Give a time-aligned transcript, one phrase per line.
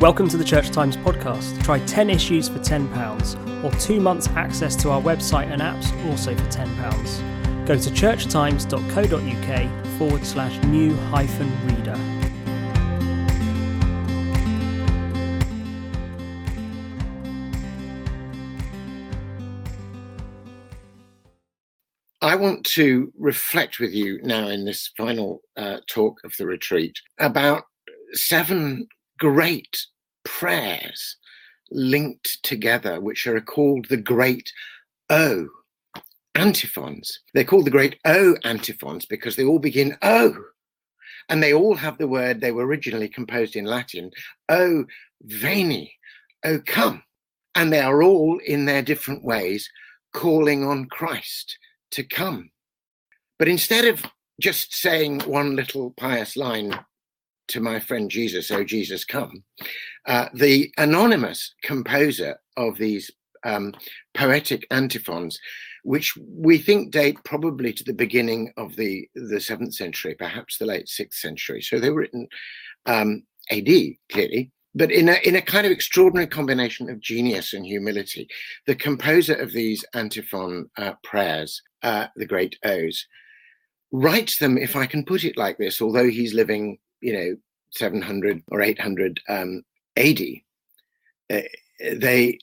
[0.00, 1.62] Welcome to the Church Times podcast.
[1.62, 6.34] Try 10 issues for £10 or two months access to our website and apps also
[6.34, 7.66] for £10.
[7.66, 11.98] Go to churchtimes.co.uk forward slash new hyphen reader.
[22.22, 26.94] I want to reflect with you now in this final uh, talk of the retreat
[27.18, 27.64] about
[28.14, 28.88] seven
[29.20, 29.86] great
[30.24, 31.16] prayers
[31.70, 34.52] linked together, which are called the Great
[35.08, 35.48] O
[36.34, 37.20] antiphons.
[37.34, 40.36] They're called the Great O antiphons because they all begin O.
[41.28, 44.10] And they all have the word they were originally composed in Latin,
[44.48, 44.84] O
[45.22, 45.94] veni,
[46.44, 47.02] O come.
[47.54, 49.68] And they are all in their different ways
[50.12, 51.56] calling on Christ
[51.92, 52.50] to come.
[53.38, 54.04] But instead of
[54.40, 56.78] just saying one little pious line
[57.50, 59.44] to my friend Jesus, oh Jesus, come,
[60.06, 63.10] uh, the anonymous composer of these
[63.44, 63.74] um,
[64.14, 65.38] poetic antiphons,
[65.82, 70.66] which we think date probably to the beginning of the, the seventh century, perhaps the
[70.66, 71.62] late sixth century.
[71.62, 72.28] So they were written
[72.86, 73.68] um, AD,
[74.10, 78.28] clearly, but in a, in a kind of extraordinary combination of genius and humility.
[78.66, 83.06] The composer of these antiphon uh, prayers, uh, the great O's,
[83.92, 87.36] writes them, if I can put it like this, although he's living, you know,
[87.70, 89.62] 700 or 800 um,
[89.96, 90.20] AD,
[91.32, 91.40] uh,
[91.94, 92.38] they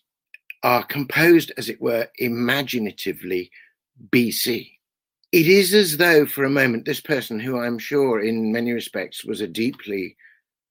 [0.63, 3.51] are composed, as it were, imaginatively
[4.09, 4.71] BC.
[5.31, 9.25] It is as though, for a moment, this person, who I'm sure in many respects
[9.25, 10.15] was a deeply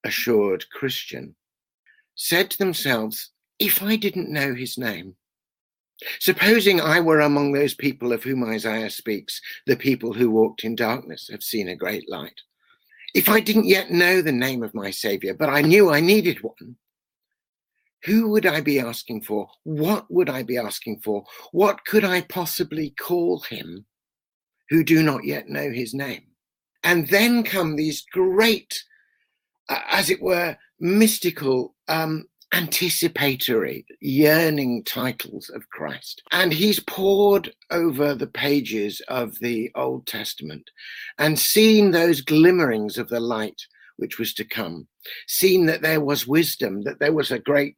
[0.05, 1.35] assured Christian,
[2.15, 5.15] said to themselves, if I didn't know his name,
[6.21, 10.75] supposing I were among those people of whom Isaiah speaks, the people who walked in
[10.75, 12.41] darkness have seen a great light.
[13.17, 16.43] If I didn't yet know the name of my Savior, but I knew I needed
[16.43, 16.77] one,
[18.05, 19.49] who would I be asking for?
[19.63, 21.25] What would I be asking for?
[21.51, 23.87] What could I possibly call him
[24.69, 26.25] who do not yet know his name?
[26.85, 28.85] And then come these great,
[29.71, 36.23] uh, as it were, mystical, um, anticipatory, yearning titles of Christ.
[36.33, 40.71] And he's pored over the pages of the Old Testament
[41.19, 43.61] and seen those glimmerings of the light
[43.97, 44.87] which was to come,
[45.27, 47.77] seen that there was wisdom, that there was a great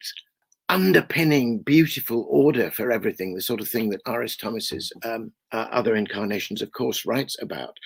[0.69, 4.37] underpinning, beautiful order for everything, the sort of thing that R.S.
[4.37, 7.77] Thomas's um, uh, Other Incarnations, of course, writes about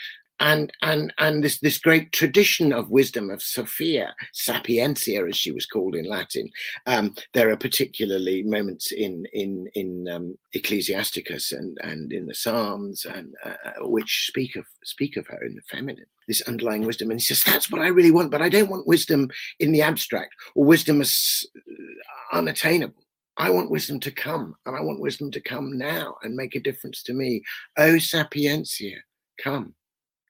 [0.43, 5.67] and and and this this great tradition of wisdom of Sophia sapientia as she was
[5.67, 6.51] called in Latin.
[6.87, 13.07] Um, there are particularly moments in in in um, Ecclesiasticus and and in the Psalms
[13.07, 16.07] and uh, which speak of speak of her in the feminine.
[16.27, 18.87] This underlying wisdom, and he says that's what I really want, but I don't want
[18.87, 19.31] wisdom
[19.61, 23.05] in the abstract or wisdom as uh, unattainable.
[23.37, 26.61] I want wisdom to come, and I want wisdom to come now and make a
[26.61, 27.43] difference to me.
[27.79, 28.99] Oh, sapientia,
[29.41, 29.75] come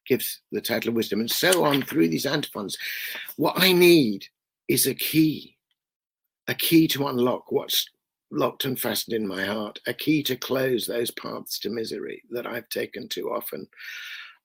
[0.06, 2.76] gives the title of wisdom, and so on through these antiphons.
[3.36, 4.26] What I need
[4.68, 5.56] is a key,
[6.48, 7.86] a key to unlock what's
[8.30, 12.46] locked and fastened in my heart, a key to close those paths to misery that
[12.46, 13.68] I've taken too often.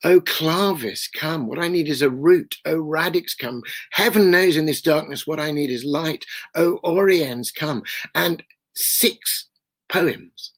[0.03, 1.47] Oh, Clavis, come.
[1.47, 2.55] What I need is a root.
[2.65, 3.63] Oh, Radix, come.
[3.91, 6.23] Heaven knows in this darkness what I need is light.
[6.53, 7.81] Oh, Oriens, come.
[8.13, 8.43] And
[8.75, 9.47] six
[9.89, 10.51] poems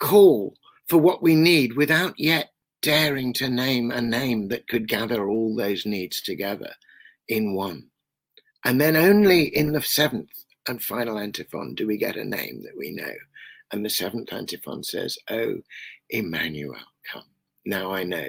[0.00, 0.54] call
[0.88, 2.50] for what we need without yet
[2.82, 6.72] daring to name a name that could gather all those needs together
[7.28, 7.86] in one.
[8.64, 10.30] And then only in the seventh
[10.68, 13.14] and final antiphon do we get a name that we know.
[13.72, 15.56] And the seventh antiphon says, Oh,
[16.10, 16.76] Emmanuel,
[17.10, 17.24] come.
[17.64, 18.28] Now I know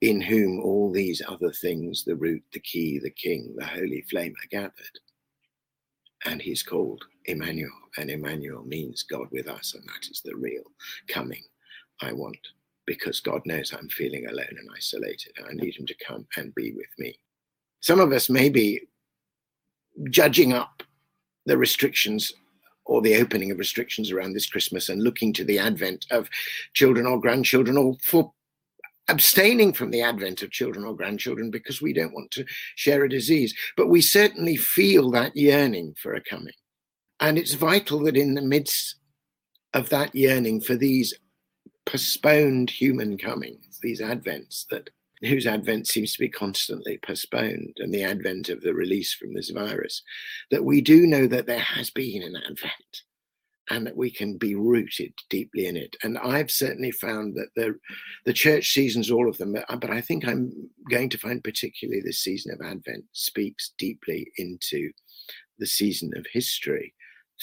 [0.00, 4.34] in whom all these other things, the root, the key, the king, the holy flame
[4.42, 4.98] are gathered.
[6.24, 10.64] And he's called Emmanuel, and Emmanuel means God with us, and that is the real
[11.08, 11.42] coming
[12.00, 12.38] I want
[12.88, 15.32] because God knows I'm feeling alone and isolated.
[15.46, 17.20] I need Him to come and be with me.
[17.80, 18.80] Some of us may be
[20.10, 20.82] judging up
[21.44, 22.32] the restrictions
[22.86, 26.30] or the opening of restrictions around this Christmas and looking to the advent of
[26.72, 28.32] children or grandchildren or for
[29.08, 32.46] abstaining from the advent of children or grandchildren because we don't want to
[32.76, 33.54] share a disease.
[33.76, 36.54] But we certainly feel that yearning for a coming.
[37.20, 38.96] And it's vital that in the midst
[39.74, 41.12] of that yearning for these
[41.88, 44.90] postponed human comings, these advents that
[45.22, 49.50] whose advent seems to be constantly postponed, and the advent of the release from this
[49.50, 50.02] virus,
[50.50, 53.02] that we do know that there has been an advent
[53.70, 55.96] and that we can be rooted deeply in it.
[56.02, 57.74] And I've certainly found that the
[58.26, 60.52] the church seasons, all of them, uh, but I think I'm
[60.90, 64.90] going to find particularly this season of Advent speaks deeply into
[65.58, 66.94] the season of history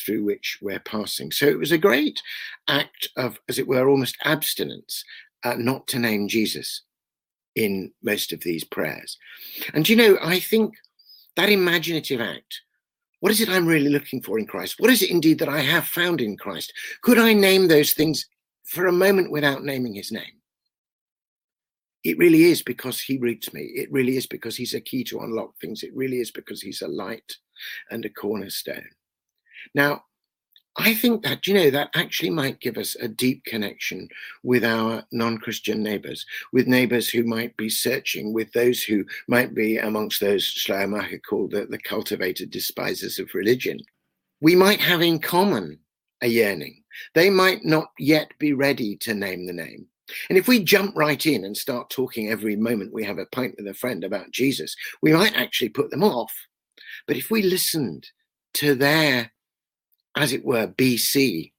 [0.04, 1.32] through which we're passing.
[1.32, 2.22] So it was a great
[2.68, 5.04] act of, as it were, almost abstinence
[5.44, 6.82] uh, not to name Jesus
[7.56, 9.18] in most of these prayers.
[9.74, 10.76] And you know, I think
[11.36, 12.62] that imaginative act
[13.26, 14.76] what is it I'm really looking for in Christ?
[14.78, 16.72] What is it indeed that I have found in Christ?
[17.02, 18.24] Could I name those things
[18.66, 20.42] for a moment without naming his name?
[22.04, 23.62] It really is because he roots me.
[23.62, 25.82] It really is because he's a key to unlock things.
[25.82, 27.36] It really is because he's a light
[27.90, 28.90] and a cornerstone.
[29.74, 30.04] Now,
[30.78, 34.10] I think that, you know, that actually might give us a deep connection
[34.44, 39.56] with our non Christian neighbors, with neighbors who might be searching, with those who might
[39.56, 43.80] be amongst those Schleiermacher called the, the cultivated despisers of religion.
[44.42, 45.80] We might have in common
[46.22, 46.84] a yearning.
[47.14, 49.88] They might not yet be ready to name the name.
[50.30, 53.56] And if we jump right in and start talking every moment we have a pint
[53.58, 56.32] with a friend about Jesus, we might actually put them off.
[57.08, 58.08] But if we listened
[58.56, 59.32] to their
[60.16, 61.52] as it were, BC,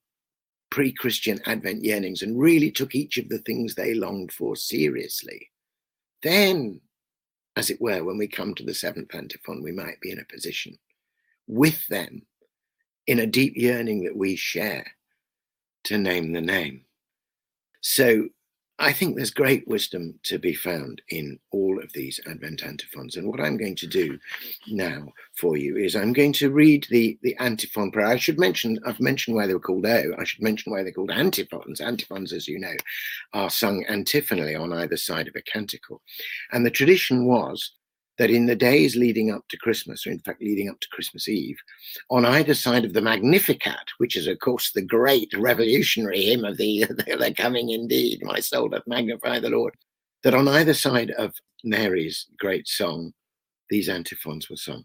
[0.70, 5.50] pre Christian Advent yearnings, and really took each of the things they longed for seriously,
[6.22, 6.80] then,
[7.56, 10.32] as it were, when we come to the seventh antiphon, we might be in a
[10.32, 10.78] position
[11.46, 12.22] with them
[13.06, 14.84] in a deep yearning that we share
[15.84, 16.82] to name the name.
[17.80, 18.28] So
[18.78, 23.16] I think there's great wisdom to be found in all of these Advent antiphons.
[23.16, 24.18] And what I'm going to do
[24.68, 28.06] now for you is I'm going to read the, the antiphon prayer.
[28.06, 30.12] I should mention, I've mentioned why they were called O.
[30.18, 31.80] I should mention why they're called antiphons.
[31.80, 32.76] Antiphons, as you know,
[33.32, 36.02] are sung antiphonally on either side of a canticle.
[36.52, 37.72] And the tradition was
[38.18, 41.28] that in the days leading up to Christmas, or in fact leading up to Christmas
[41.28, 41.58] Eve,
[42.10, 46.56] on either side of the Magnificat, which is of course the great revolutionary hymn of
[46.56, 46.86] the
[47.18, 49.74] "They're coming indeed, my soul doth magnify the Lord,"
[50.22, 51.34] that on either side of
[51.64, 53.12] Mary's great song,
[53.70, 54.84] these antiphons were sung.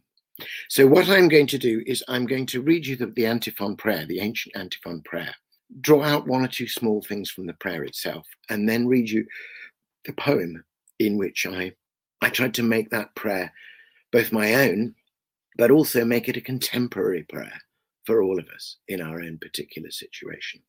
[0.69, 3.75] So what I'm going to do is I'm going to read you the, the antiphon
[3.75, 5.33] prayer, the ancient antiphon prayer,
[5.81, 9.25] draw out one or two small things from the prayer itself, and then read you
[10.05, 10.63] the poem
[10.99, 11.73] in which I
[12.21, 13.51] I tried to make that prayer
[14.11, 14.95] both my own,
[15.57, 17.61] but also make it a contemporary prayer
[18.05, 20.61] for all of us in our own particular situation.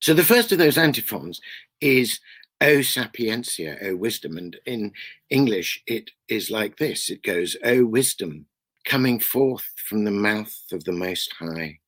[0.00, 1.40] So the first of those antiphons
[1.80, 2.20] is
[2.60, 4.36] O sapientia, O wisdom.
[4.36, 4.92] And in
[5.30, 8.46] English, it is like this it goes, O wisdom,
[8.84, 11.78] coming forth from the mouth of the Most High,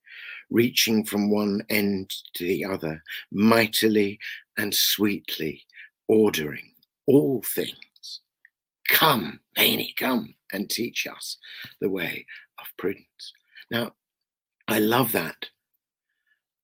[0.51, 3.03] reaching from one end to the other,
[3.33, 4.19] mightily
[4.57, 5.63] and sweetly
[6.07, 6.73] ordering
[7.07, 7.75] all things
[8.89, 11.39] Come, Lainey, come and teach us
[11.81, 12.27] the way
[12.59, 13.33] of prudence.
[13.71, 13.93] Now,
[14.69, 15.47] I love that.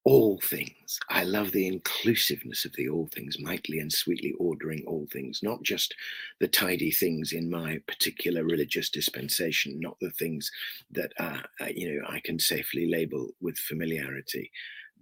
[0.05, 0.99] All things.
[1.11, 5.63] I love the inclusiveness of the all things, mightily and sweetly ordering all things, not
[5.63, 5.95] just
[6.41, 10.51] the tidy things in my particular religious dispensation, not the things
[10.91, 14.51] that uh, uh you know I can safely label with familiarity,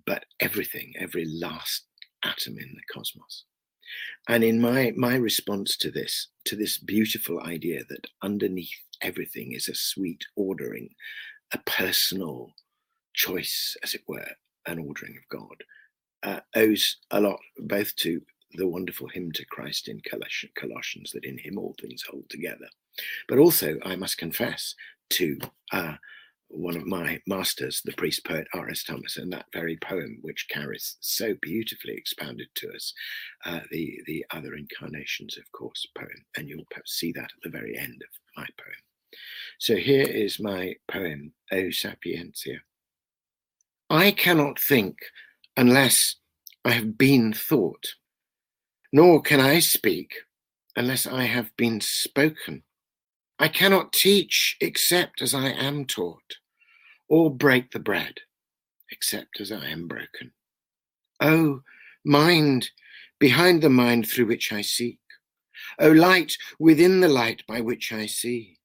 [0.04, 1.84] but everything, every last
[2.24, 3.44] atom in the cosmos.
[4.28, 8.70] And in my my response to this, to this beautiful idea that underneath
[9.02, 10.90] everything is a sweet ordering,
[11.52, 12.52] a personal
[13.14, 14.28] choice, as it were,
[14.66, 15.64] an ordering of God,
[16.22, 18.20] uh, owes a lot both to
[18.54, 20.00] the wonderful hymn to Christ in
[20.54, 22.68] Colossians, that in him all things hold together,
[23.28, 24.74] but also, I must confess,
[25.10, 25.38] to
[25.72, 25.94] uh,
[26.48, 28.82] one of my masters, the priest poet R.S.
[28.84, 32.92] Thomas, and that very poem, which carries so beautifully expounded to us
[33.44, 36.08] uh, the, the other incarnations, of course, poem.
[36.36, 38.76] And you'll see that at the very end of my poem.
[39.58, 42.60] So here is my poem, O Sapientia.
[43.90, 44.98] I cannot think
[45.56, 46.16] unless
[46.64, 47.94] I have been thought,
[48.92, 50.14] nor can I speak
[50.76, 52.62] unless I have been spoken.
[53.38, 56.37] I cannot teach except as I am taught,
[57.08, 58.20] or break the bread
[58.90, 60.32] except as I am broken.
[61.20, 61.62] O
[62.04, 62.70] mind
[63.18, 64.98] behind the mind through which I seek,
[65.78, 68.58] O light within the light by which I see,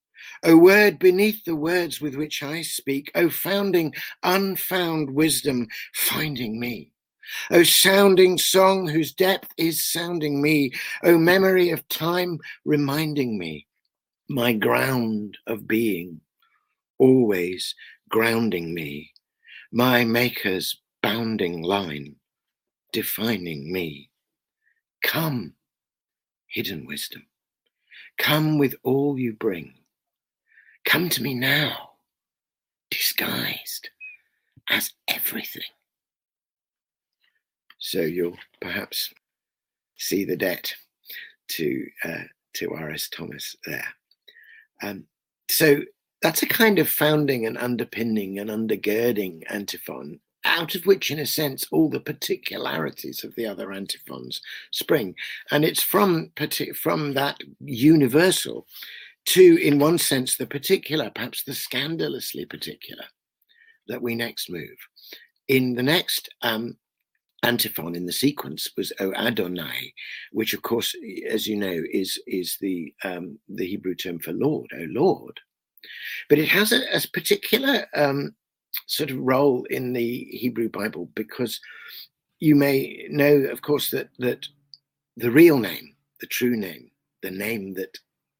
[0.43, 6.91] O word beneath the words with which I speak, O founding unfound wisdom finding me.
[7.51, 10.71] O sounding song whose depth is sounding me,
[11.03, 13.67] O memory of time reminding me.
[14.29, 16.21] My ground of being,
[16.97, 17.75] always
[18.13, 19.12] grounding me,
[19.72, 22.15] my Maker's bounding line,
[22.91, 24.12] defining me.
[25.03, 25.55] Come,
[26.46, 27.25] hidden wisdom,
[28.20, 29.74] come with all you bring.
[30.86, 31.93] Come to me now,
[32.91, 33.89] disguised
[34.70, 35.63] as everything.
[37.79, 39.12] So you'll perhaps
[39.98, 40.72] see the debt
[41.48, 42.25] to uh,
[42.58, 43.10] to R.S.
[43.10, 43.88] Thomas there.
[44.84, 45.05] Um,
[45.50, 45.82] so
[46.24, 51.25] that's a kind of founding and underpinning and undergirding antiphon out of which, in a
[51.25, 55.15] sense, all the particularities of the other antiphons spring.
[55.51, 56.32] And it's from,
[56.75, 58.65] from that universal
[59.25, 63.06] to, in one sense, the particular, perhaps the scandalously particular,
[63.88, 64.77] that we next move.
[65.48, 66.77] In the next um,
[67.44, 69.94] antiphon in the sequence was O Adonai,
[70.32, 70.96] which, of course,
[71.30, 75.39] as you know, is is the um, the Hebrew term for Lord, O Lord.
[76.30, 78.36] But it has a, a particular um,
[78.88, 81.60] sort of role in the Hebrew Bible because
[82.40, 84.48] you may know, of course, that that
[85.18, 86.90] the real name, the true name,
[87.22, 87.98] the name that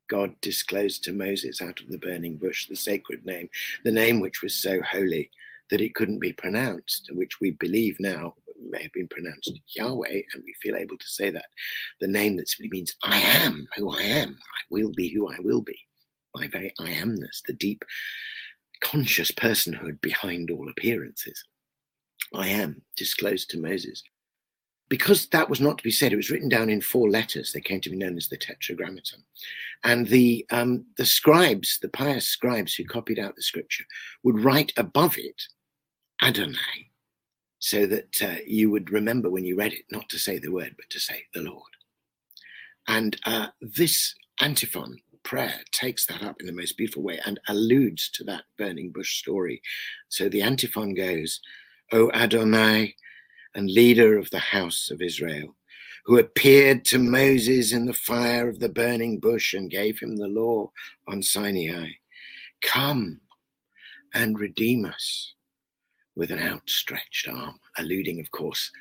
[0.10, 3.50] God disclosed to Moses out of the burning bush, the sacred name,
[3.84, 5.30] the name which was so holy
[5.70, 8.34] that it couldn't be pronounced, which we believe now
[8.70, 11.46] may have been pronounced Yahweh, and we feel able to say that.
[12.00, 15.38] The name that simply means I am who I am, I will be who I
[15.40, 15.80] will be.
[16.36, 17.84] My very I amness, the deep
[18.82, 21.44] conscious personhood behind all appearances.
[22.34, 24.04] I am disclosed to Moses.
[24.90, 27.52] Because that was not to be said, it was written down in four letters.
[27.52, 29.24] They came to be known as the Tetragrammaton.
[29.84, 33.86] And the, um, the scribes, the pious scribes who copied out the scripture,
[34.24, 35.42] would write above it
[36.22, 36.92] Adonai,
[37.60, 40.76] so that uh, you would remember when you read it not to say the word,
[40.78, 41.64] but to say the Lord.
[42.88, 48.10] And uh, this antiphon prayer takes that up in the most beautiful way and alludes
[48.12, 49.62] to that burning bush story.
[50.10, 51.40] So the antiphon goes,
[51.92, 52.96] O Adonai
[53.56, 55.56] and leader of the house of Israel,
[56.06, 60.28] who appeared to Moses in the fire of the burning bush and gave him the
[60.28, 60.72] law
[61.08, 61.90] on Sinai,
[62.62, 63.22] come
[64.14, 65.34] and redeem us
[66.16, 68.72] with an outstretched arm, alluding, of course,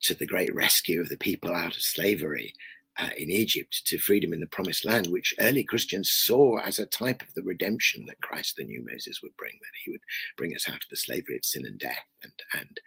[0.00, 2.52] to the great rescue of the people out of slavery
[2.98, 6.86] uh, in Egypt to freedom in the promised land, which early Christians saw as a
[6.86, 10.00] type of the redemption that Christ, the new Moses, would bring, that he would
[10.36, 12.80] bring us out of the slavery of sin and death and, and,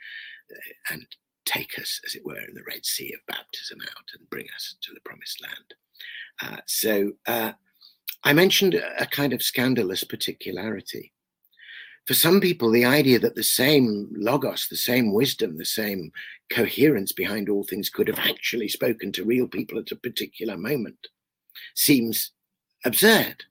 [0.51, 1.05] uh, and
[1.45, 4.75] take us, as it were, in the Red Sea of baptism out and bring us
[4.81, 5.73] to the promised land.
[6.53, 7.53] Uh, so uh,
[8.23, 11.13] I mentioned a kind of scandalous particularity
[12.07, 16.11] for some people, the idea that the same logos, the same wisdom, the same
[16.51, 21.07] coherence behind all things could have actually spoken to real people at a particular moment
[21.75, 22.31] seems
[22.85, 23.43] absurd.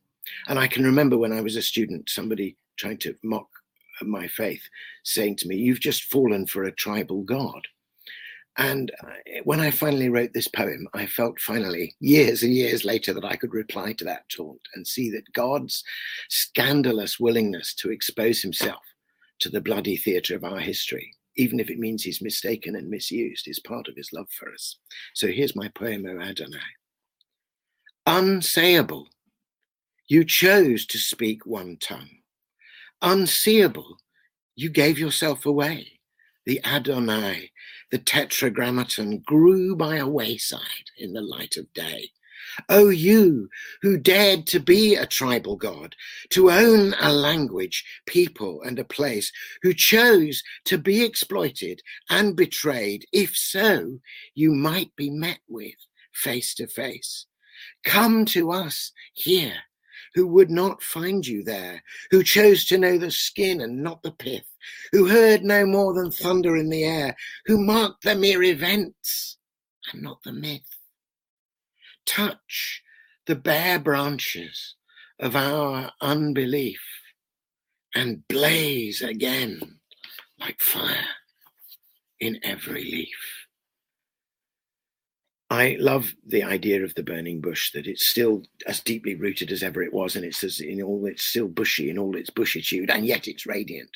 [0.49, 3.49] And I can remember when I was a student, somebody trying to mock
[4.03, 4.63] my faith
[5.05, 7.67] saying to me, You've just fallen for a tribal god.
[8.57, 8.91] And
[9.45, 13.37] when I finally wrote this poem, I felt finally, years and years later, that I
[13.37, 15.85] could reply to that taunt and see that God's
[16.29, 18.83] scandalous willingness to expose himself
[19.39, 23.49] to the bloody theatre of our history, even if it means he's mistaken and misused,
[23.49, 24.77] is part of his love for us.
[25.15, 26.59] So here's my poem, O Adonai.
[28.07, 29.07] Unsayable,
[30.07, 32.11] you chose to speak one tongue.
[33.01, 33.97] Unseeable,
[34.55, 36.01] you gave yourself away.
[36.45, 37.51] The Adonai
[37.91, 42.11] the tetragrammaton grew by a wayside in the light of day.
[42.69, 43.49] O oh, you
[43.83, 45.95] who dared to be a tribal god,
[46.31, 53.07] to own a language, people, and a place, who chose to be exploited and betrayed,
[53.13, 53.99] if so,
[54.35, 55.75] you might be met with
[56.13, 57.27] face to face.
[57.85, 59.57] Come to us here
[60.15, 64.11] who would not find you there, who chose to know the skin and not the
[64.11, 64.47] pith,
[64.93, 67.17] who heard no more than thunder in the air,
[67.47, 69.39] who marked the mere events
[69.93, 70.80] and not the myth.
[72.07, 72.83] Touch
[73.27, 74.75] the bare branches
[75.19, 76.81] of our unbelief
[77.95, 79.61] and blaze again
[80.39, 81.07] like fire
[82.19, 83.47] in every leaf.
[85.51, 89.65] I love the idea of the burning bush that it's still as deeply rooted as
[89.65, 92.89] ever it was, and it's as in all it's still bushy in all its bushitude,
[92.89, 93.91] and yet it's radiant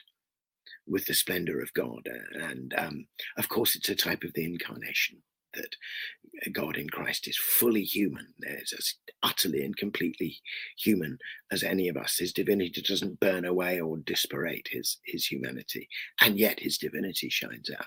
[0.86, 2.08] with the splendor of God.
[2.34, 3.06] And um,
[3.38, 5.22] of course, it's a type of the incarnation
[5.54, 8.26] that God in Christ is fully human.
[8.38, 10.38] There's as utterly and completely
[10.78, 11.18] human
[11.50, 12.18] as any of us.
[12.18, 15.88] His divinity doesn't burn away or disparate his his humanity,
[16.20, 17.86] and yet his divinity shines out.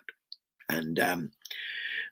[0.69, 1.31] And um,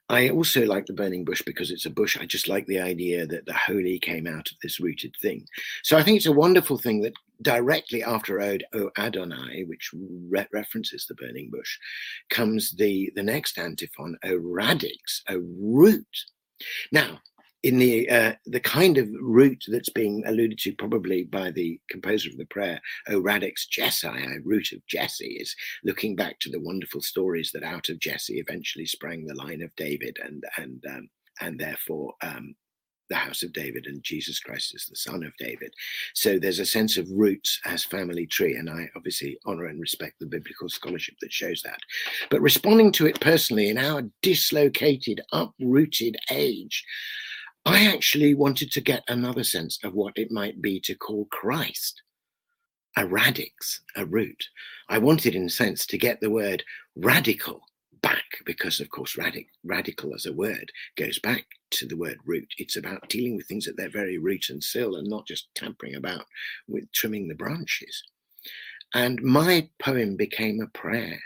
[0.09, 2.17] I also like the burning bush because it's a bush.
[2.19, 5.47] I just like the idea that the holy came out of this rooted thing.
[5.83, 10.47] So I think it's a wonderful thing that directly after Ode O Adonai, which re-
[10.53, 11.77] references the burning bush,
[12.29, 16.05] comes the, the next antiphon, O Radix, O root.
[16.91, 17.19] Now,
[17.65, 22.29] in the uh, the kind of root that's being alluded to probably by the composer
[22.29, 26.59] of the prayer, O Radix Jesse, a root of Jesse, is looking back to the
[26.59, 31.09] wonderful stories that out of Jesse eventually sprang the line of David, and and um,
[31.41, 32.55] and therefore um,
[33.09, 35.73] the house of David, and Jesus Christ is the son of David.
[36.13, 40.15] So there's a sense of roots as family tree, and I obviously honor and respect
[40.19, 41.79] the biblical scholarship that shows that.
[42.29, 46.83] But responding to it personally in our dislocated, uprooted age,
[47.65, 52.01] I actually wanted to get another sense of what it might be to call Christ
[52.97, 54.41] a radix, a root.
[54.87, 56.63] I wanted, in a sense, to get the word
[56.95, 57.61] radical
[58.05, 62.47] back because, of course, radic- radical as a word goes back to the word root.
[62.59, 65.95] It's about dealing with things at their very root and sill and not just tampering
[65.95, 66.25] about
[66.67, 68.03] with trimming the branches.
[68.93, 71.19] And my poem became a prayer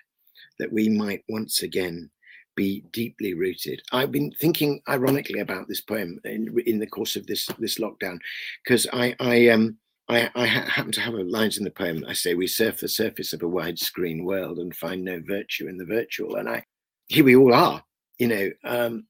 [0.57, 2.09] that we might once again
[2.55, 3.81] be deeply rooted.
[3.91, 8.19] I've been thinking ironically about this poem in, in the course of this this lockdown
[8.63, 9.77] because I I um
[10.09, 12.03] I, I ha- happen to have a lines in the poem.
[12.07, 15.77] I say, "We surf the surface of a widescreen world and find no virtue in
[15.77, 16.65] the virtual." And I,
[17.07, 17.83] here we all are.
[18.17, 19.05] You know, um,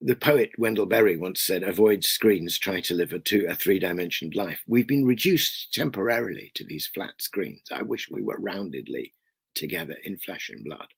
[0.00, 4.34] the poet Wendell Berry once said, "Avoid screens, try to live a two, a three-dimensioned
[4.34, 7.62] life." We've been reduced temporarily to these flat screens.
[7.70, 9.12] I wish we were roundedly
[9.54, 10.88] together in flesh and blood.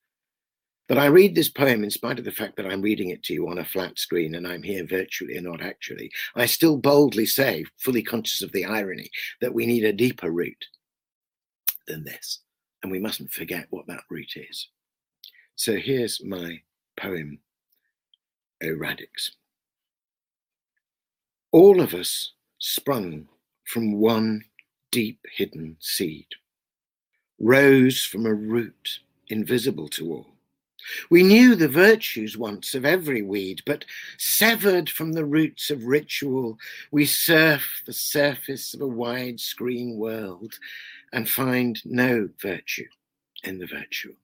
[0.93, 3.33] But I read this poem in spite of the fact that I'm reading it to
[3.33, 6.11] you on a flat screen and I'm here virtually and not actually.
[6.35, 9.09] I still boldly say, fully conscious of the irony,
[9.41, 10.67] that we need a deeper root
[11.87, 12.41] than this.
[12.83, 14.69] And we mustn't forget what that root is.
[15.55, 16.61] So here's my
[16.99, 17.39] poem,
[18.63, 19.31] O Radix.
[21.53, 23.29] All of us sprung
[23.65, 24.45] from one
[24.91, 26.27] deep hidden seed,
[27.41, 28.99] rose from a root
[29.31, 30.32] invisible to all
[31.11, 33.85] we knew the virtues once of every weed, but
[34.19, 36.59] severed from the roots of ritual,
[36.91, 40.55] we surf the surface of a wide screen world
[41.13, 42.89] and find no virtue
[43.45, 44.15] in the virtual.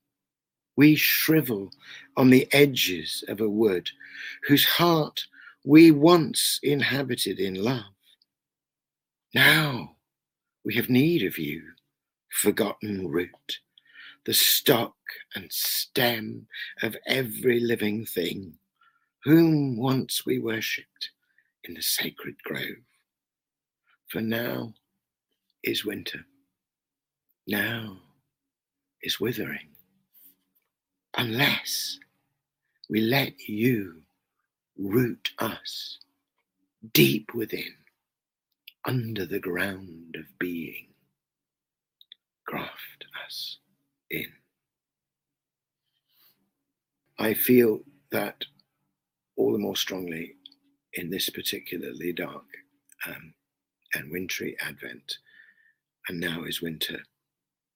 [0.77, 1.71] We shrivel
[2.17, 3.91] on the edges of a wood
[4.47, 5.27] whose heart
[5.65, 7.83] we once inhabited in love.
[9.35, 9.97] Now
[10.65, 11.63] we have need of you,
[12.31, 13.59] forgotten root
[14.29, 14.95] the stock
[15.35, 16.47] and stem
[16.83, 18.53] of every living thing,
[19.25, 21.13] whom once we worshipped
[21.65, 22.85] in the sacred grove.
[24.09, 24.75] For now
[25.65, 26.27] is winter,
[27.47, 27.97] now
[29.03, 29.71] is withering,
[31.17, 31.99] unless
[32.91, 34.03] we let you
[34.77, 36.01] root us
[36.93, 37.73] deep within,
[38.85, 40.89] under the ground of being.
[42.45, 43.57] Graft us
[44.11, 44.27] in.
[47.19, 47.81] I feel
[48.13, 48.45] that
[49.37, 50.35] all the more strongly
[50.95, 52.45] in this particularly dark
[53.07, 53.35] um,
[53.95, 55.19] and wintry Advent.
[56.09, 57.01] And now is winter,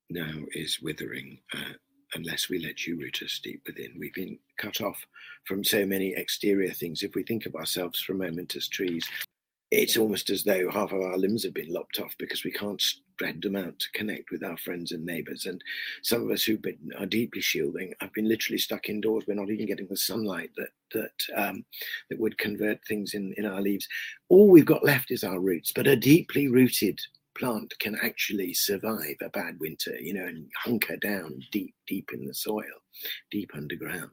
[0.08, 1.74] now is withering, uh,
[2.14, 3.94] unless we let you root us deep within.
[3.98, 5.04] We've been cut off
[5.44, 7.02] from so many exterior things.
[7.02, 9.06] If we think of ourselves for a moment as trees,
[9.74, 12.80] it's almost as though half of our limbs have been lopped off because we can't
[12.80, 15.46] spread them out to connect with our friends and neighbors.
[15.46, 15.64] And
[16.02, 16.58] some of us who
[16.98, 19.24] are deeply shielding have been literally stuck indoors.
[19.26, 21.64] We're not even getting the sunlight that that um,
[22.10, 23.88] that would convert things in in our leaves.
[24.28, 27.00] All we've got left is our roots, but a deeply rooted
[27.34, 32.26] plant can actually survive a bad winter, you know, and hunker down deep, deep in
[32.26, 32.82] the soil,
[33.30, 34.10] deep underground.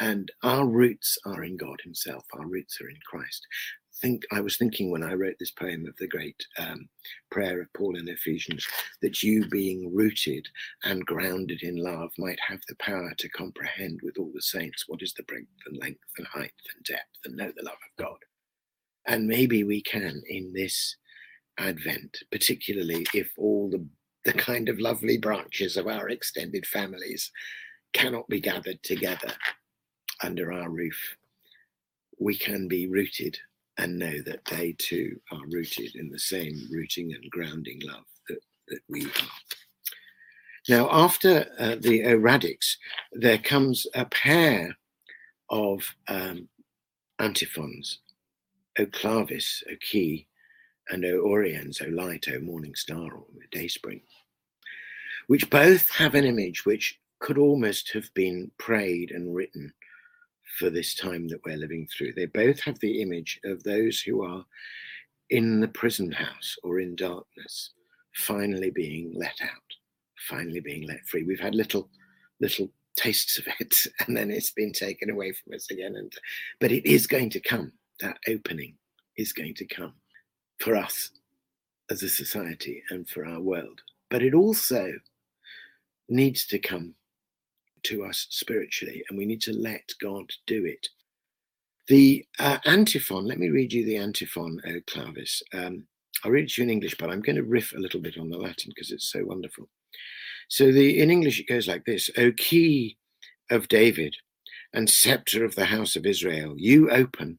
[0.00, 2.24] And our roots are in God Himself.
[2.32, 3.46] Our roots are in Christ
[4.00, 6.88] think I was thinking when I wrote this poem of the great um,
[7.30, 8.66] prayer of Paul in Ephesians
[9.02, 10.46] that you, being rooted
[10.84, 15.02] and grounded in love, might have the power to comprehend with all the saints what
[15.02, 18.18] is the breadth and length and height and depth and know the love of God.
[19.06, 20.96] And maybe we can in this
[21.58, 23.84] Advent, particularly if all the
[24.24, 27.30] the kind of lovely branches of our extended families
[27.94, 29.32] cannot be gathered together
[30.22, 31.16] under our roof.
[32.18, 33.38] We can be rooted
[33.78, 38.40] and know that they too are rooted in the same rooting and grounding love that,
[38.68, 39.28] that we are.
[40.68, 42.76] Now, after uh, the Radix,
[43.12, 44.76] there comes a pair
[45.48, 46.48] of um,
[47.18, 48.00] antiphons,
[48.78, 50.26] O Clavis, O Key,
[50.90, 54.02] and O Oriens, O Light, O Morning Star, or Day Spring,
[55.26, 59.72] which both have an image which could almost have been prayed and written
[60.58, 62.12] for this time that we're living through.
[62.12, 64.44] They both have the image of those who are
[65.30, 67.72] in the prison house or in darkness,
[68.14, 69.50] finally being let out,
[70.28, 71.24] finally being let free.
[71.24, 71.90] We've had little,
[72.40, 73.74] little tastes of it,
[74.06, 75.96] and then it's been taken away from us again.
[75.96, 76.12] And
[76.60, 77.72] but it is going to come.
[78.00, 78.74] That opening
[79.16, 79.94] is going to come
[80.60, 81.10] for us
[81.90, 83.80] as a society and for our world.
[84.08, 84.92] But it also
[86.08, 86.94] needs to come
[87.84, 90.86] to us spiritually, and we need to let God do it.
[91.88, 95.42] The uh, antiphon, let me read you the antiphon, O Clavis.
[95.54, 95.84] Um,
[96.22, 98.18] I'll read it to you in English, but I'm going to riff a little bit
[98.18, 99.68] on the Latin because it's so wonderful.
[100.48, 102.96] So the in English it goes like this: O key
[103.50, 104.16] of David
[104.72, 107.38] and scepter of the house of Israel, you open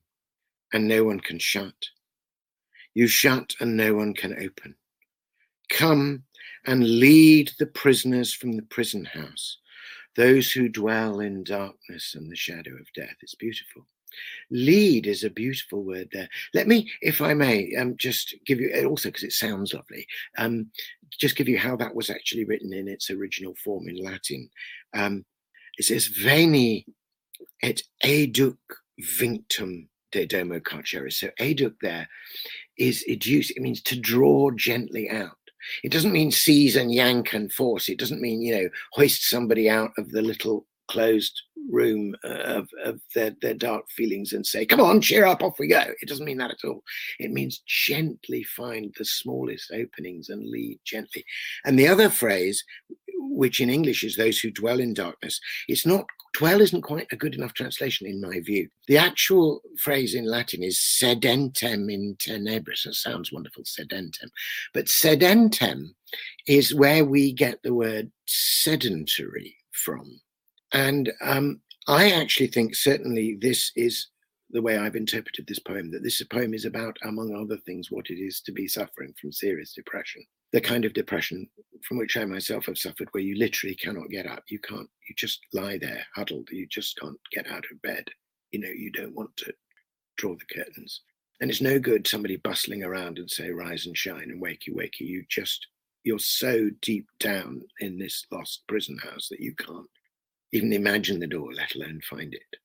[0.73, 1.73] and no one can shut.
[2.93, 4.75] You shut and no one can open.
[5.69, 6.23] Come
[6.65, 9.58] and lead the prisoners from the prison house,
[10.19, 13.15] those who dwell in darkness and the shadow of death.
[13.21, 13.84] It's beautiful.
[14.51, 16.27] Lead is a beautiful word there.
[16.53, 20.05] Let me, if I may, um, just give you, also because it sounds lovely,
[20.38, 20.71] um,
[21.17, 24.49] just give you how that was actually written in its original form in Latin.
[24.93, 25.23] Um,
[25.77, 26.86] it says, Veni
[27.63, 28.58] et educ
[29.01, 31.13] vinctum de domo carceris.
[31.13, 32.10] So educ there
[32.77, 35.38] is educe, it means to draw gently out.
[35.84, 37.89] It doesn't mean seize and yank and force.
[37.89, 42.69] It doesn't mean, you know, hoist somebody out of the little closed room uh, of,
[42.84, 45.84] of their, their dark feelings and say, come on, cheer up, off we go.
[46.02, 46.84] It doesn't mean that at all.
[47.19, 51.24] It means gently find the smallest openings and lead gently.
[51.65, 52.63] And the other phrase,
[53.19, 57.17] which in English is those who dwell in darkness, it's not dwell isn't quite a
[57.17, 58.69] good enough translation in my view.
[58.88, 62.86] The actual phrase in Latin is sedentem in tenebris.
[62.86, 64.29] It sounds wonderful, sedentem.
[64.73, 65.95] But sedentem
[66.47, 70.21] is where we get the word sedentary from.
[70.71, 74.08] And um, I actually think certainly this is
[74.51, 78.09] the way I've interpreted this poem that this poem is about, among other things, what
[78.09, 80.23] it is to be suffering from serious depression.
[80.51, 81.47] The kind of depression
[81.88, 84.43] from which I myself have suffered, where you literally cannot get up.
[84.49, 86.49] You can't, you just lie there huddled.
[86.51, 88.05] You just can't get out of bed.
[88.51, 89.53] You know, you don't want to
[90.17, 91.01] draw the curtains.
[91.41, 95.01] And it's no good somebody bustling around and say, rise and shine and wakey, wakey.
[95.01, 95.67] You just,
[96.03, 99.88] you're so deep down in this lost prison house that you can't
[100.51, 102.59] even imagine the door, let alone find it.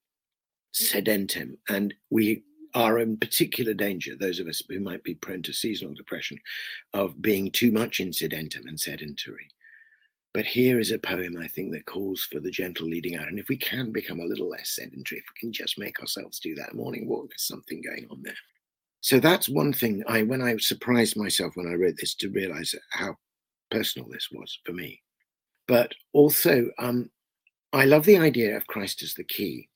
[0.74, 1.56] Sedentem.
[1.68, 2.42] And we
[2.74, 6.38] are in particular danger, those of us who might be prone to seasonal depression,
[6.92, 9.48] of being too much in sedentem and sedentary.
[10.32, 13.28] But here is a poem, I think, that calls for the gentle leading out.
[13.28, 16.40] And if we can become a little less sedentary, if we can just make ourselves
[16.40, 18.34] do that morning walk, there's something going on there.
[19.00, 22.74] So that's one thing I, when I surprised myself when I wrote this to realize
[22.90, 23.16] how
[23.70, 25.00] personal this was for me.
[25.68, 27.10] But also, um,
[27.72, 29.68] I love the idea of Christ as the key.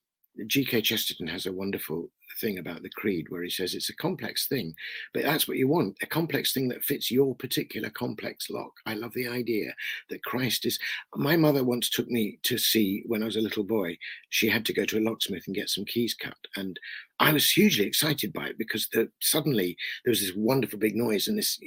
[0.46, 0.82] G.K.
[0.82, 4.74] Chesterton has a wonderful thing about the creed where he says it's a complex thing,
[5.12, 8.72] but that's what you want a complex thing that fits your particular complex lock.
[8.86, 9.72] I love the idea
[10.10, 10.78] that Christ is.
[11.16, 13.98] My mother once took me to see when I was a little boy,
[14.28, 16.36] she had to go to a locksmith and get some keys cut.
[16.56, 16.78] And
[17.18, 21.28] I was hugely excited by it because the, suddenly there was this wonderful big noise
[21.28, 21.58] and this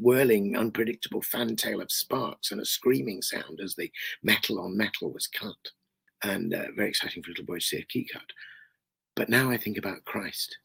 [0.00, 3.90] whirling, unpredictable fantail of sparks and a screaming sound as the
[4.22, 5.56] metal on metal was cut.
[6.24, 8.32] And uh, very exciting for little boys to see a key cut.
[9.14, 10.56] But now I think about Christ,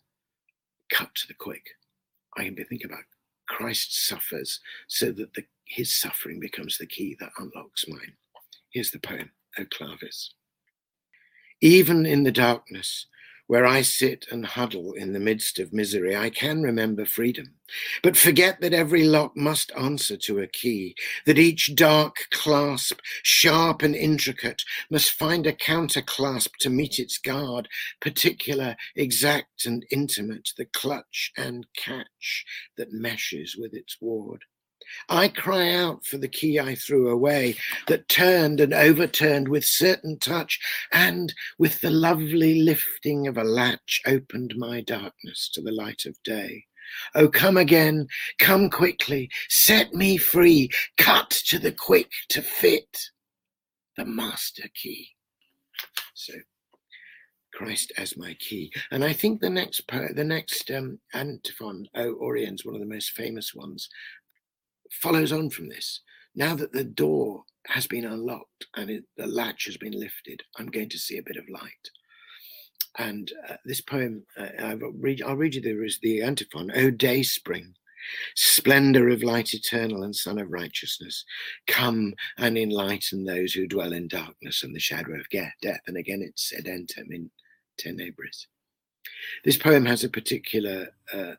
[0.90, 1.64] cut to the quick.
[2.38, 3.04] I can think about
[3.48, 8.14] Christ suffers so that the, his suffering becomes the key that unlocks mine.
[8.72, 10.34] Here's the poem, O Clavis.
[11.62, 13.08] Even in the darkness,
[13.50, 17.56] where I sit and huddle in the midst of misery, I can remember freedom,
[18.04, 20.94] but forget that every lock must answer to a key,
[21.26, 27.68] that each dark clasp, sharp and intricate, must find a counterclasp to meet its guard,
[28.00, 32.46] particular, exact, and intimate, the clutch and catch
[32.78, 34.44] that meshes with its ward.
[35.10, 37.56] I cry out for the key I threw away
[37.88, 40.60] that turned and overturned with certain touch,
[40.92, 46.22] and with the lovely lifting of a latch opened my darkness to the light of
[46.24, 46.66] day.
[47.16, 48.08] Oh, come again,
[48.40, 52.98] come quickly, set me free, cut to the quick to fit
[53.98, 55.10] the master key.
[56.14, 56.34] So,
[57.54, 62.16] Christ as my key, and I think the next part, the next um, antiphon, O
[62.16, 63.90] Oriens, one of the most famous ones,
[64.90, 66.02] follows on from this.
[66.36, 70.68] Now that the door has been unlocked and it, the latch has been lifted, I'm
[70.68, 71.90] going to see a bit of light.
[72.98, 76.90] And uh, this poem, uh, I'll, read, I'll read you there is the antiphon, O
[76.90, 77.76] day spring,
[78.36, 81.24] splendor of light eternal and sun of righteousness,
[81.68, 85.82] come and enlighten those who dwell in darkness and the shadow of death.
[85.88, 87.30] And again, it's sedentem in
[87.80, 88.48] tenebris.
[89.44, 91.34] This poem has a particular uh,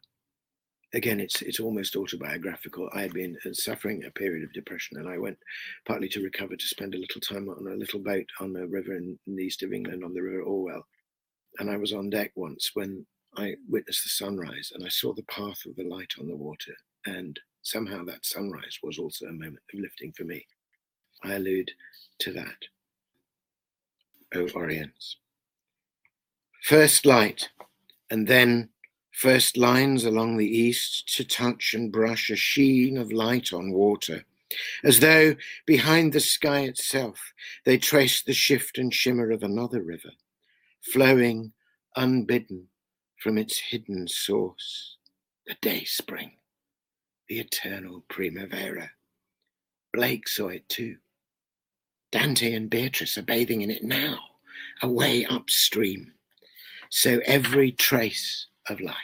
[0.94, 2.88] again, it's it's almost autobiographical.
[2.92, 5.38] I had been uh, suffering a period of depression, and I went
[5.86, 8.96] partly to recover to spend a little time on a little boat on a river
[8.96, 10.86] in, the east of England, on the River Orwell.
[11.58, 15.22] And I was on deck once when I witnessed the sunrise, and I saw the
[15.24, 16.74] path of the light on the water,
[17.06, 20.44] and somehow that sunrise was also a moment of lifting for me.
[21.22, 21.70] I allude
[22.20, 22.56] to that.
[24.34, 25.16] O Oriens.
[26.62, 27.48] First light
[28.10, 28.68] And then
[29.12, 34.24] first lines along the east to touch and brush a sheen of light on water,
[34.84, 35.34] as though
[35.66, 37.32] behind the sky itself
[37.64, 40.10] they traced the shift and shimmer of another river,
[40.80, 41.52] flowing
[41.96, 42.66] unbidden
[43.18, 44.96] from its hidden source,
[45.46, 46.32] the day spring,
[47.28, 48.90] the eternal primavera.
[49.92, 50.96] Blake saw it too.
[52.12, 54.18] Dante and Beatrice are bathing in it now,
[54.82, 56.12] away upstream.
[56.88, 58.94] So every trace of light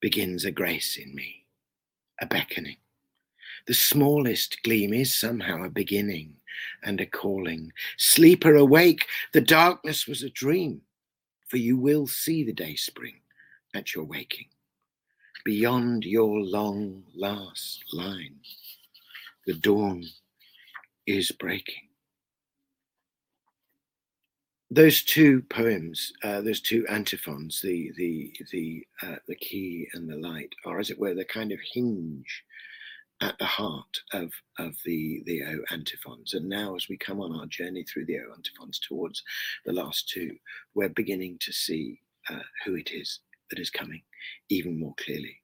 [0.00, 1.44] begins a grace in me,
[2.20, 2.78] a beckoning.
[3.66, 6.34] The smallest gleam is somehow a beginning
[6.82, 7.72] and a calling.
[7.98, 10.80] Sleeper, awake, the darkness was a dream,
[11.46, 13.20] for you will see the day spring
[13.74, 14.48] at your waking.
[15.44, 18.36] Beyond your long last line,
[19.46, 20.04] the dawn
[21.06, 21.83] is breaking
[24.74, 30.16] those two poems, uh, those two antiphons, the the the uh, the key and the
[30.16, 32.44] light, are as it were the kind of hinge
[33.20, 36.34] at the heart of of the the O antiphons.
[36.34, 39.22] And now, as we come on our journey through the O antiphons towards
[39.64, 40.36] the last two,
[40.74, 44.02] we're beginning to see uh, who it is that is coming
[44.48, 45.40] even more clearly.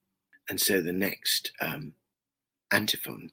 [0.48, 1.92] And so the next um,
[2.72, 3.30] antiphon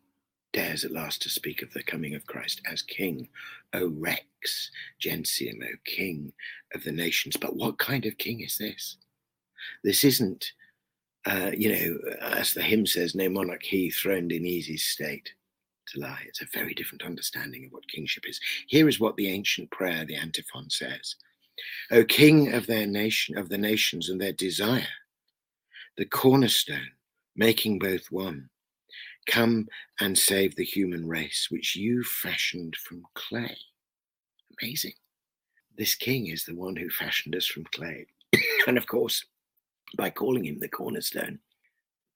[0.58, 3.30] dares at last to speak of the coming of Christ as King,
[3.74, 6.34] O Rex Gentium, O King
[6.74, 7.38] of the nations.
[7.38, 8.98] But what kind of king is this?
[9.84, 10.52] This isn't,
[11.28, 15.30] uh, you know, as the hymn says, no monarch he throned in easy state
[15.89, 16.24] to lie.
[16.26, 18.39] It's a very different understanding of what kingship is.
[18.67, 21.17] Here is what the ancient prayer, the antiphon says.
[21.91, 24.88] O King of their nation, of the nations and their desire,
[25.98, 26.93] the cornerstone,
[27.36, 28.50] making both one
[29.28, 29.68] Come
[30.00, 33.58] and save the human race, which you fashioned from clay.
[34.62, 34.94] Amazing.
[35.78, 38.08] This king is the one who fashioned us from clay.
[38.68, 39.24] and of course,
[39.96, 41.40] by calling him the cornerstone,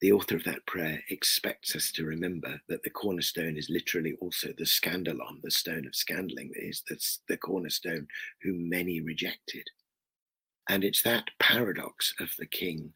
[0.02, 4.47] the author of that prayer expects us to remember that the cornerstone is literally also
[4.58, 8.08] the scandalon, the stone of scandaling, that is the, the cornerstone
[8.41, 9.63] whom many rejected.
[10.69, 12.93] And it's that paradox of the king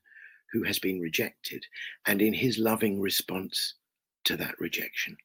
[0.51, 1.63] who has been rejected,
[2.07, 3.75] and in his loving response
[4.25, 5.17] to that rejection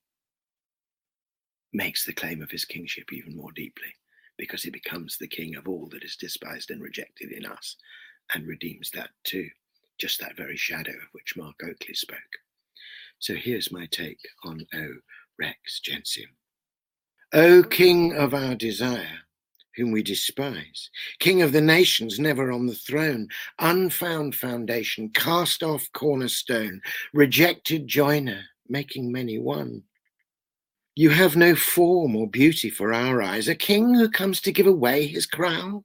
[1.72, 3.94] makes the claim of his kingship even more deeply
[4.38, 7.76] because he becomes the king of all that is despised and rejected in us
[8.34, 9.48] and redeems that too,
[9.98, 12.18] just that very shadow of which Mark Oakley spoke.
[13.18, 14.88] So here's my take on O
[15.38, 16.30] Rex Gentium.
[17.32, 19.20] O King of our desire,
[19.76, 25.88] whom we despise, King of the nations, never on the throne, unfound foundation, cast off
[25.92, 26.80] cornerstone,
[27.12, 29.82] rejected joiner, making many one.
[30.94, 34.66] You have no form or beauty for our eyes, a king who comes to give
[34.66, 35.84] away his crown,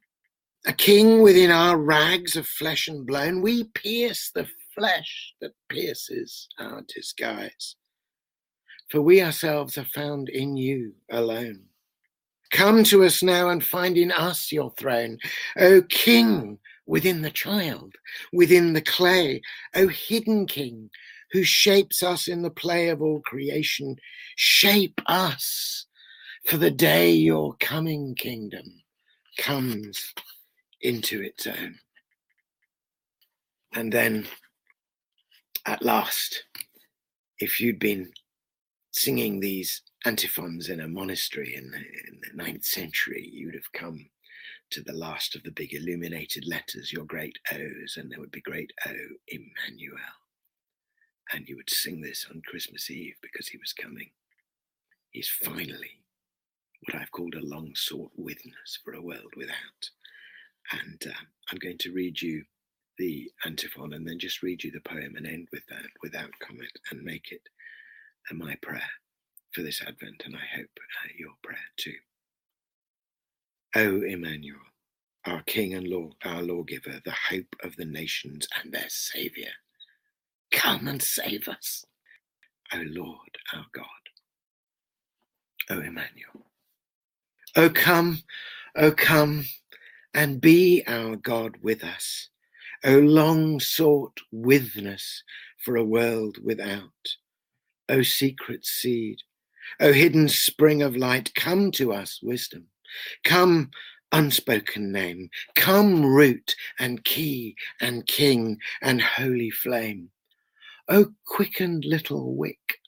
[0.66, 3.42] a king within our rags of flesh and bone.
[3.42, 7.76] We pierce the flesh that pierces our disguise,
[8.90, 11.64] for we ourselves are found in you alone.
[12.52, 15.18] Come to us now and find in us your throne,
[15.58, 17.96] O King within the child,
[18.32, 19.42] within the clay,
[19.76, 20.90] O hidden King
[21.36, 23.98] who shapes us in the play of all creation.
[24.38, 25.86] Shape us
[26.46, 28.64] for the day your coming kingdom
[29.38, 30.14] comes
[30.80, 31.76] into its own.
[33.74, 34.28] And then
[35.66, 36.46] at last,
[37.40, 38.14] if you'd been
[38.92, 44.06] singing these antiphons in a monastery in the, in the ninth century, you'd have come
[44.70, 48.40] to the last of the big illuminated letters, your great O's, and there would be
[48.40, 48.94] great O
[49.28, 50.00] Emmanuel
[51.34, 54.10] and you would sing this on Christmas Eve because he was coming.
[55.12, 56.02] He's finally
[56.82, 59.90] what I've called a long sought withness for a world without.
[60.72, 61.20] And uh,
[61.52, 62.44] I'm going to read you
[62.98, 66.72] the antiphon and then just read you the poem and end with that without comment
[66.92, 67.42] and make it
[68.32, 68.90] uh, my prayer
[69.52, 71.96] for this Advent, and I hope uh, your prayer too.
[73.76, 74.60] O Emmanuel,
[75.26, 79.52] our King and Law, our lawgiver, the hope of the nations and their Saviour
[80.52, 81.86] Come and save us,
[82.74, 83.86] O Lord our God,
[85.70, 86.46] O Emmanuel.
[87.56, 88.24] O come,
[88.76, 89.46] O come,
[90.14, 92.30] and be our God with us,
[92.84, 95.24] O long sought withness
[95.64, 97.16] for a world without,
[97.90, 99.20] O secret seed,
[99.80, 102.68] O hidden spring of light, come to us, wisdom.
[103.24, 103.72] Come,
[104.12, 105.30] unspoken name.
[105.56, 110.10] Come, root and key and king and holy flame.
[110.88, 112.80] O quickened little wick,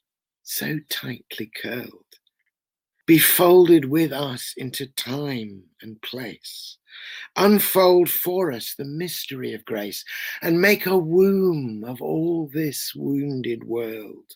[0.43, 2.03] so tightly curled.
[3.07, 6.77] be folded with us into time and place.
[7.37, 10.03] Unfold for us the mystery of grace
[10.41, 14.33] and make a womb of all this wounded world.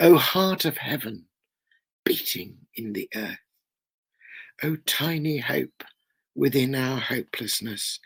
[0.00, 1.26] O heart of heaven,
[2.04, 3.36] beating in the earth.
[4.62, 5.84] O tiny hope
[6.36, 7.98] within our hopelessness,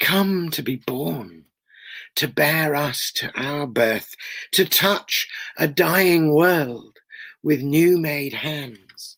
[0.00, 1.46] come to be born,
[2.16, 4.14] to bear us to our birth,
[4.52, 6.98] to touch a dying world
[7.42, 9.16] with new made hands,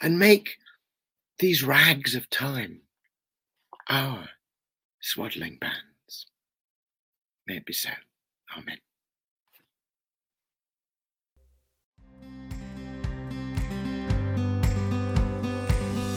[0.00, 0.56] and make
[1.38, 2.80] these rags of time
[3.88, 4.28] our
[5.00, 6.26] swaddling bands.
[7.46, 7.90] May it be so.
[8.56, 8.78] Amen.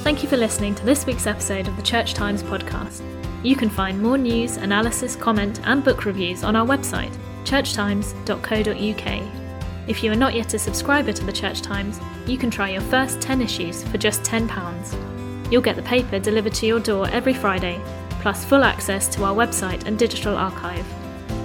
[0.03, 3.10] Thank you for listening to this week's episode of the Church Times podcast.
[3.43, 9.41] You can find more news, analysis, comment, and book reviews on our website, churchtimes.co.uk.
[9.87, 12.81] If you are not yet a subscriber to the Church Times, you can try your
[12.81, 15.51] first 10 issues for just £10.
[15.51, 17.81] You'll get the paper delivered to your door every Friday,
[18.21, 20.85] plus full access to our website and digital archive.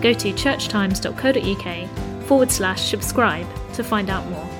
[0.03, 4.56] Go to churchtimes.co.uk forward slash subscribe to find out more.